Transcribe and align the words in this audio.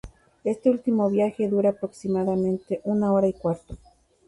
Este 0.43 0.71
último 0.71 1.11
viaje 1.11 1.47
dura 1.47 1.69
aproximadamente 1.69 2.81
una 2.85 3.13
hora 3.13 3.27
y 3.27 3.33
cuarto. 3.33 3.77